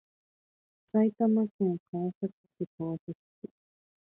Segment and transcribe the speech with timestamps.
[0.87, 3.13] 埼玉県川崎市川崎
[3.43, 3.49] 区